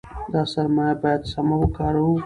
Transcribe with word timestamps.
دا 0.33 0.41
سرمایه 0.53 0.95
باید 1.03 1.21
سمه 1.31 1.55
وکاروو. 1.59 2.13